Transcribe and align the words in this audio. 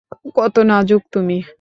কতো 0.35 0.61
নাজুক 0.63 1.01
তুমি! 1.13 1.37